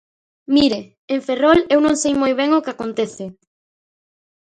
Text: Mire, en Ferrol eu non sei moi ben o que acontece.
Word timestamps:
Mire, 0.55 0.79
en 1.13 1.19
Ferrol 1.27 1.59
eu 1.75 1.79
non 1.85 1.95
sei 2.01 2.13
moi 2.21 2.33
ben 2.39 2.49
o 2.57 2.63
que 2.63 2.73
acontece. 2.75 3.25